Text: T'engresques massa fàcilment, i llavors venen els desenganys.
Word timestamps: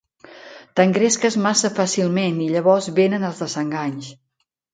T'engresques 0.79 1.37
massa 1.47 1.71
fàcilment, 1.81 2.41
i 2.47 2.49
llavors 2.55 2.89
venen 3.01 3.29
els 3.31 3.45
desenganys. 3.45 4.11